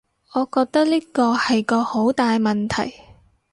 [0.33, 2.91] 我覺得呢個係個好大問題